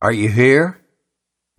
[0.00, 0.78] Are you here?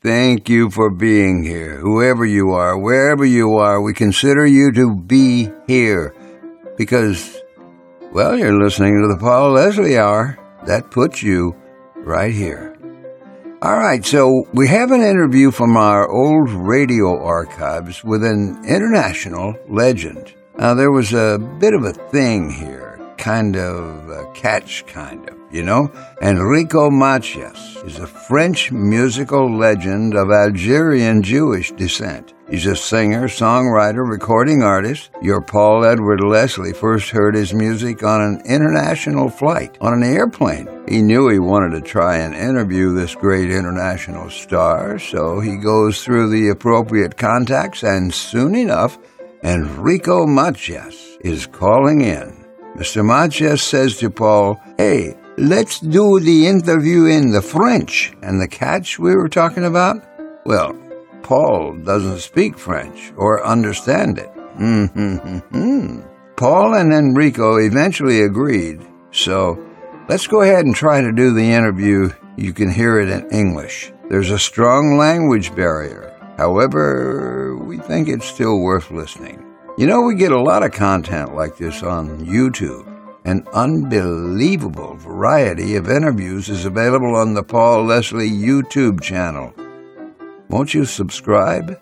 [0.00, 1.80] Thank you for being here.
[1.80, 6.14] Whoever you are, wherever you are, we consider you to be here
[6.76, 7.36] because,
[8.12, 10.38] well, you're listening to the Paul Leslie Hour.
[10.66, 11.56] That puts you
[11.96, 12.76] right here.
[13.60, 19.56] All right, so we have an interview from our old radio archives with an international
[19.68, 20.32] legend.
[20.56, 25.37] Now, there was a bit of a thing here, kind of a catch, kind of,
[25.50, 25.90] you know?
[26.22, 32.34] Enrico Macias is a French musical legend of Algerian Jewish descent.
[32.50, 35.10] He's a singer, songwriter, recording artist.
[35.20, 40.66] Your Paul Edward Leslie first heard his music on an international flight on an airplane.
[40.88, 46.02] He knew he wanted to try and interview this great international star, so he goes
[46.02, 48.96] through the appropriate contacts, and soon enough,
[49.44, 52.46] Enrico Macias is calling in.
[52.76, 53.04] Mr.
[53.04, 58.12] Macias says to Paul, Hey, let's do the interview in the French.
[58.22, 60.02] And the catch we were talking about?
[60.44, 60.76] Well,
[61.22, 64.32] Paul doesn't speak French or understand it.
[64.58, 66.00] Mm-hmm.
[66.36, 69.58] Paul and Enrico eventually agreed, so
[70.08, 72.10] let's go ahead and try to do the interview.
[72.36, 73.92] You can hear it in English.
[74.08, 76.14] There's a strong language barrier.
[76.36, 79.44] However, we think it's still worth listening.
[79.76, 82.86] You know, we get a lot of content like this on YouTube.
[83.28, 89.52] An unbelievable variety of interviews is available on the Paul Leslie YouTube channel.
[90.48, 91.78] Won't you subscribe?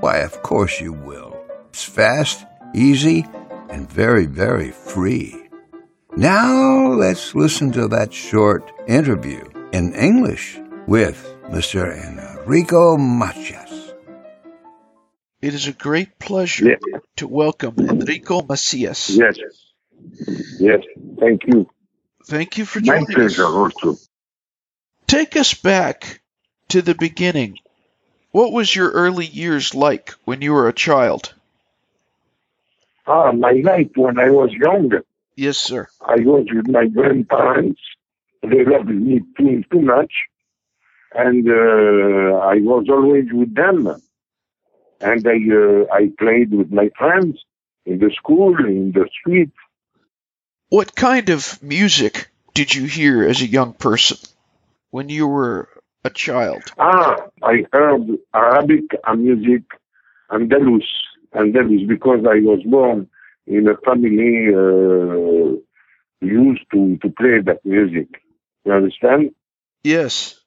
[0.00, 1.36] Why, of course you will.
[1.68, 3.24] It's fast, easy,
[3.70, 5.48] and very, very free.
[6.16, 11.94] Now let's listen to that short interview in English with Mr.
[11.94, 13.94] Enrico Macias.
[15.40, 16.98] It is a great pleasure Yeah.
[17.18, 19.10] to welcome Enrico Macias.
[19.10, 19.36] Yes.
[20.58, 20.82] Yes.
[21.18, 21.68] Thank you.
[22.24, 23.74] Thank you for joining My pleasure us.
[23.82, 23.98] also.
[25.06, 26.20] Take us back
[26.68, 27.58] to the beginning.
[28.30, 31.32] What was your early years like when you were a child?
[33.06, 35.02] Ah, my life when I was younger.
[35.34, 35.88] Yes, sir.
[36.02, 37.80] I was with my grandparents.
[38.42, 40.12] They loved me too, too much.
[41.14, 43.86] And uh, I was always with them.
[45.00, 47.38] And I, uh, I played with my friends
[47.86, 49.50] in the school, in the street.
[50.70, 54.18] What kind of music did you hear as a young person
[54.90, 55.70] when you were
[56.04, 56.62] a child?
[56.78, 59.62] Ah, I heard Arabic and music,
[60.30, 60.84] Andalus,
[61.34, 63.08] Andalus, because I was born
[63.46, 65.56] in a family uh,
[66.20, 68.08] used to, to play that music.
[68.66, 69.30] You understand?
[69.82, 70.38] Yes.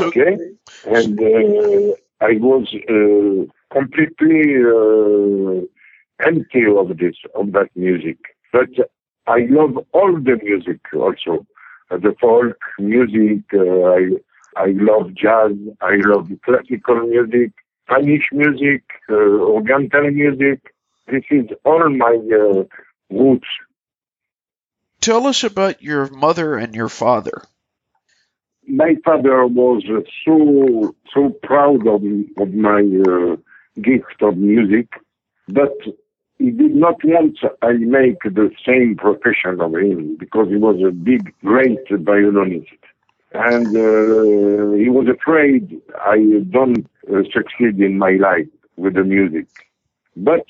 [0.00, 0.38] Okay?
[0.86, 5.66] And uh, I was uh, completely uh,
[6.26, 8.16] empty of this, of that music.
[8.54, 8.70] But
[9.26, 11.46] I love all the music also.
[11.90, 13.58] Uh, the folk music, uh,
[13.98, 14.02] I,
[14.56, 17.52] I love jazz, I love classical music,
[17.84, 20.60] Spanish music, uh, Oriental music.
[21.08, 22.64] This is all my uh,
[23.10, 23.48] roots.
[25.00, 27.42] tell us about your mother and your father.
[28.66, 29.84] my father was
[30.24, 32.02] so so proud of
[32.42, 33.36] of my uh,
[33.80, 34.88] gift of music,
[35.48, 35.74] but
[36.38, 40.90] he did not want I make the same profession of him because he was a
[40.90, 42.80] big, great violinist,
[43.32, 46.18] and uh, he was afraid I
[46.50, 49.46] don't uh, succeed in my life with the music.
[50.18, 50.46] But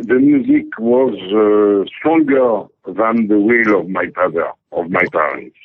[0.00, 5.56] the music was uh, stronger than the will of my father, of my parents.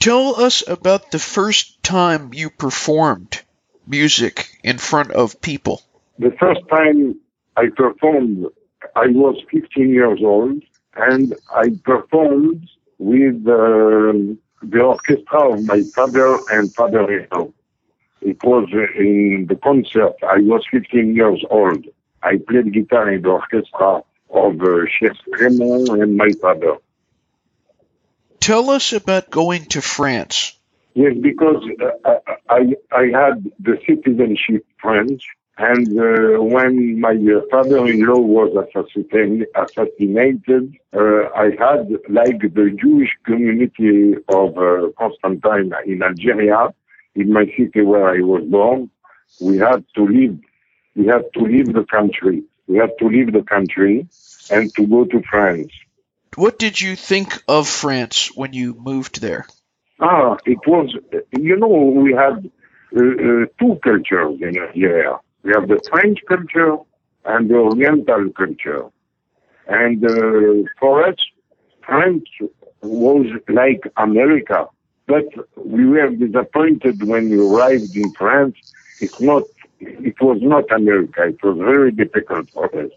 [0.00, 3.40] Tell us about the first time you performed
[3.86, 5.80] music in front of people.
[6.18, 7.20] The first time
[7.56, 8.46] I performed,
[8.96, 10.62] I was 15 years old,
[10.96, 17.48] and I performed with um the orchestra of my father and father-in-law.
[18.20, 20.14] It was uh, in the concert.
[20.22, 21.84] I was 15 years old.
[22.22, 26.76] I played guitar in the orchestra of uh, Cheikh Raymond and my father.
[28.38, 30.56] Tell us about going to France.
[30.94, 31.64] Yes, because
[32.04, 32.18] uh,
[32.48, 35.24] I I had the citizenship French,
[35.58, 43.10] and uh, when my uh, father-in-law was assassinated, assassinated uh, I had like the Jewish
[43.24, 46.72] community of uh, Constantine in Algeria,
[47.14, 48.90] in my city where I was born.
[49.40, 50.38] We had to leave.
[50.96, 52.44] We had to leave the country.
[52.66, 54.06] We had to leave the country
[54.50, 55.72] and to go to France.
[56.36, 59.46] What did you think of France when you moved there?
[60.00, 60.94] Ah, it was,
[61.32, 62.50] you know, we had
[62.96, 65.18] uh, uh, two cultures in Algeria.
[65.42, 66.76] We have the French culture
[67.24, 68.86] and the Oriental culture.
[69.66, 71.16] And uh, for us,
[71.84, 72.24] France
[72.82, 74.68] was like America.
[75.06, 78.56] but we were disappointed when we arrived in France.
[79.00, 79.42] It's not,
[79.80, 81.24] it was not America.
[81.26, 82.90] It was very difficult for us.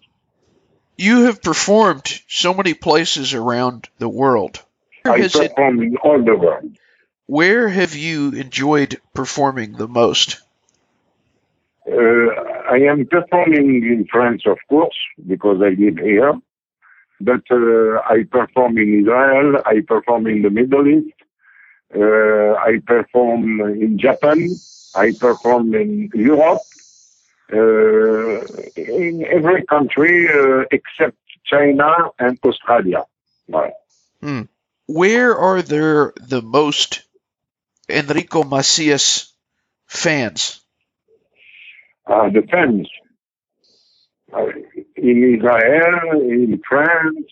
[0.98, 4.62] You have performed so many places around the world.
[5.04, 6.78] Where, I has it, performed in all the world.
[7.26, 10.42] where have you enjoyed performing the most?
[11.88, 12.30] Uh,
[12.72, 14.98] I am performing in France, of course,
[15.28, 16.34] because I live here.
[17.22, 19.62] But uh, I perform in Israel.
[19.66, 21.14] I perform in the Middle East.
[21.96, 24.50] Uh, I perform in Japan.
[24.96, 26.62] I perform in Europe.
[27.54, 28.42] Uh,
[28.76, 33.06] in every country uh, except China and Australia.
[33.48, 33.74] Right.
[34.88, 37.04] Where are there the most
[37.88, 39.32] Enrico Macias
[39.88, 40.65] fans?
[42.08, 42.88] Uh, the fans
[44.34, 44.48] uh,
[44.96, 47.26] in Israel, in France,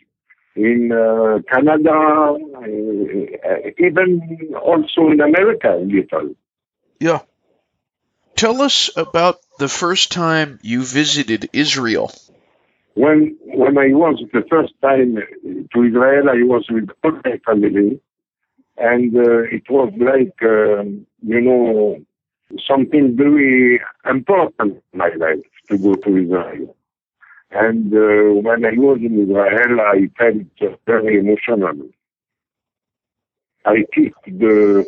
[0.56, 6.36] in uh, Canada, uh, even also in America a little.
[7.00, 7.20] Yeah.
[8.36, 12.12] Tell us about the first time you visited Israel.
[12.96, 18.00] When when I was the first time to Israel, I was with all my family,
[18.78, 22.04] and uh, it was like um, you know
[22.68, 26.76] something very important in my life to go to Israel.
[27.52, 31.90] And uh, when I was in Israel, I felt very emotional.
[33.66, 34.86] I kissed the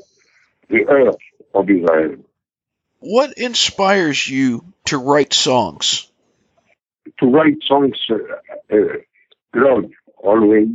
[0.69, 1.17] the earth
[1.53, 2.17] of Israel.
[3.00, 6.07] What inspires you to write songs?
[7.19, 8.15] to write songs, uh,
[8.75, 8.77] uh,
[9.53, 9.85] love
[10.17, 10.69] always.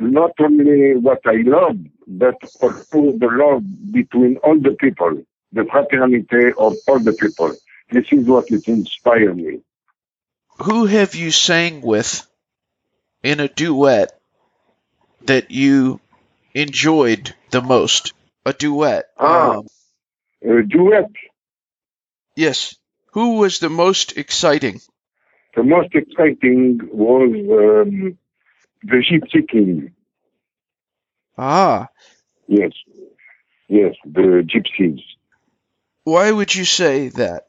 [0.00, 5.22] Not only what I love, but also the love between all the people,
[5.52, 7.54] the fraternity of all the people.
[7.90, 9.60] This is what it inspired me.
[10.62, 12.26] Who have you sang with
[13.22, 14.12] in a duet
[15.24, 16.00] that you
[16.54, 18.12] enjoyed the most?
[18.44, 19.06] A duet.
[19.18, 19.58] Ah.
[19.58, 19.66] Um,
[20.40, 21.10] Uh, duet,
[22.36, 22.76] yes.
[23.14, 24.78] Who was the most exciting?
[25.56, 27.30] the most exciting was
[27.62, 28.18] um,
[28.84, 29.90] the Gypsy King.
[31.36, 31.88] Ah.
[32.46, 32.70] Yes,
[33.68, 35.02] yes, the Gypsies.
[36.08, 37.48] Why would you say that?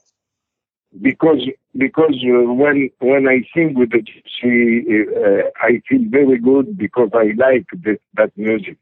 [1.02, 1.42] because
[1.78, 4.84] because uh, when when I sing with the gypsy,
[5.16, 8.78] uh, I feel very good because I like this, that music,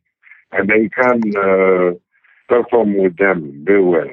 [0.52, 1.94] and I can uh,
[2.48, 4.10] perform with them very well.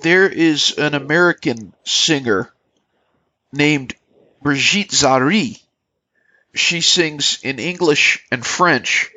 [0.00, 2.52] There is an American singer
[3.52, 3.94] named
[4.42, 5.60] Brigitte Zarie.
[6.54, 9.10] She sings in English and French,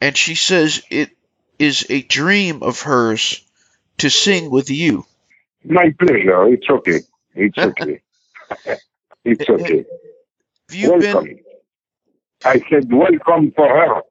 [0.00, 1.10] and she says it
[1.58, 3.42] is a dream of hers
[4.02, 5.04] to sing with you.
[5.64, 6.48] My pleasure.
[6.48, 7.00] It's okay.
[7.36, 8.02] It's okay.
[9.24, 9.84] it's okay.
[10.68, 11.24] Have you welcome.
[11.24, 11.38] been?
[12.44, 14.02] I said welcome for her.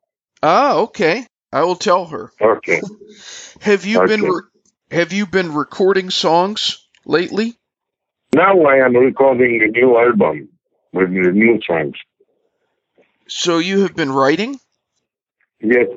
[0.41, 1.27] Ah, okay.
[1.51, 2.31] I will tell her.
[2.41, 2.81] Okay.
[3.61, 4.21] Have you been?
[4.21, 4.41] Re-
[4.91, 7.57] have you been recording songs lately?
[8.33, 10.49] Now I am recording a new album
[10.91, 11.95] with the new songs.
[13.27, 14.59] So you have been writing.
[15.61, 15.87] Yes,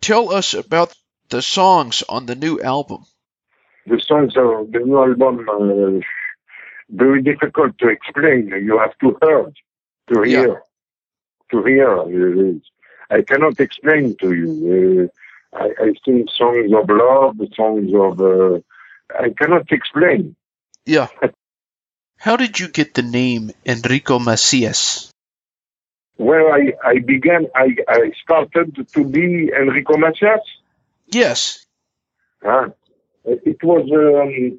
[0.00, 0.92] Tell us about
[1.32, 3.00] the songs on the new album.
[3.92, 6.00] the songs of the new album uh,
[7.02, 8.40] very difficult to explain.
[8.68, 9.40] You have to hear,
[10.10, 10.40] to Yeah.
[10.46, 10.62] hear,
[11.52, 11.90] to hear.
[11.98, 12.52] Uh,
[13.16, 14.50] I cannot explain to you.
[14.74, 18.14] Uh, I, I sing songs of love, songs of.
[18.20, 18.60] Uh,
[19.26, 20.36] I cannot explain.
[20.96, 21.08] Yeah.
[22.26, 25.10] How did you get the name Enrico Macias?
[26.18, 30.44] Well, I, I began, I, I started to be Enrico Macias.
[31.12, 31.66] Yes.
[32.42, 32.70] Huh?
[33.24, 34.58] It was um,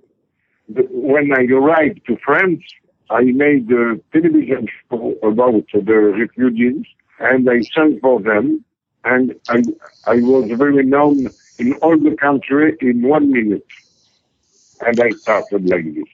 [0.70, 2.64] the, when I arrived to France,
[3.10, 6.86] I made a television show about the refugees,
[7.20, 8.64] and I sang for them,
[9.04, 9.64] and I,
[10.08, 11.28] I was very known
[11.60, 13.66] in all the country in one minute.
[14.86, 16.06] And I started like this.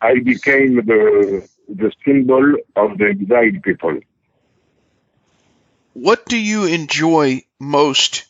[0.00, 4.00] I became the the symbol of the exiled people.
[5.92, 8.24] What do you enjoy most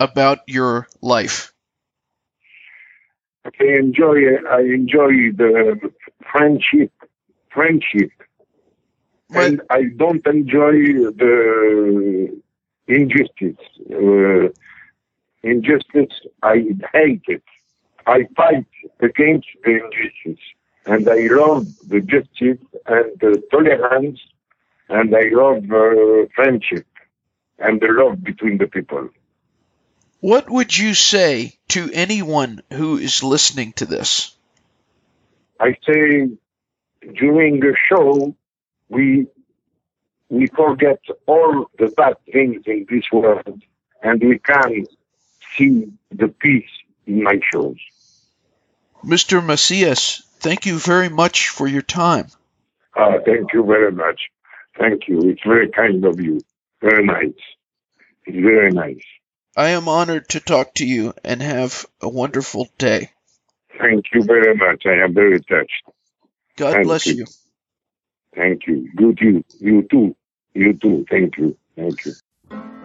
[0.00, 1.52] about your life?
[3.44, 5.90] I enjoy I enjoy the
[6.30, 6.92] friendship,
[7.50, 8.10] friendship,
[9.30, 10.72] and I don't enjoy
[11.22, 12.40] the
[12.86, 13.64] injustice.
[13.90, 14.48] Uh,
[15.42, 17.42] injustice, I hate it.
[18.06, 18.66] I fight
[19.00, 20.44] against the injustice,
[20.86, 24.20] and I love the justice and the tolerance,
[24.88, 26.86] and I love uh, friendship
[27.58, 29.08] and the love between the people.
[30.20, 34.34] What would you say to anyone who is listening to this?
[35.60, 36.30] I say
[37.14, 38.34] during the show,
[38.88, 39.26] we
[40.28, 43.62] we forget all the bad things in this world
[44.02, 44.86] and we can
[45.56, 46.70] see the peace
[47.06, 47.78] in my shows.
[49.04, 49.44] Mr.
[49.44, 52.26] Macias, thank you very much for your time.
[52.94, 54.20] Uh, thank you very much.
[54.78, 55.20] Thank you.
[55.30, 56.40] It's very kind of you.
[56.80, 57.40] Very nice.
[58.26, 59.04] It's very nice.
[59.58, 63.10] I am honored to talk to you and have a wonderful day.
[63.76, 64.84] Thank you very much.
[64.86, 65.82] I am very touched.
[66.56, 67.14] God Thank bless you.
[67.14, 67.26] you.
[68.36, 68.88] Thank you.
[68.96, 69.44] You too.
[69.58, 70.16] You too.
[70.54, 71.04] You too.
[71.10, 71.56] Thank you.
[71.74, 72.12] Thank you.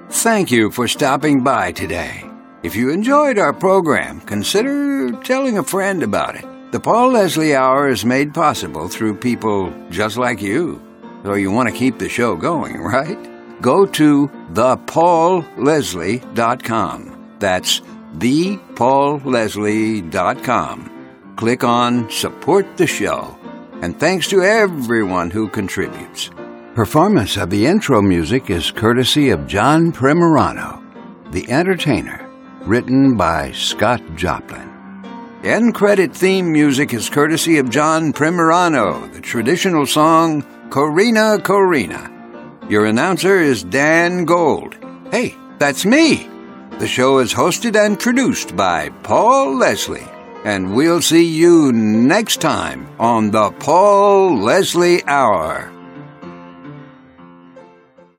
[0.10, 2.28] Thank you for stopping by today.
[2.64, 6.72] If you enjoyed our program, consider telling a friend about it.
[6.72, 10.82] The Paul Leslie Hour is made possible through people just like you.
[11.22, 13.33] So you want to keep the show going, right?
[13.62, 17.36] Go to thepaulleslie.com.
[17.40, 17.82] That's
[18.18, 20.90] thepaulleslie.com.
[21.36, 23.38] Click on Support the Show.
[23.82, 26.30] And thanks to everyone who contributes.
[26.76, 30.82] Performance of the intro music is courtesy of John Primorano,
[31.32, 32.26] The Entertainer,
[32.62, 34.70] written by Scott Joplin.
[35.44, 42.13] End credit theme music is courtesy of John Primorano, the traditional song Corina Corina.
[42.70, 44.78] Your announcer is Dan Gold.
[45.12, 46.30] Hey, that's me.
[46.80, 50.08] The show is hosted and produced by Paul Leslie.
[50.46, 55.73] And we'll see you next time on the Paul Leslie Hour.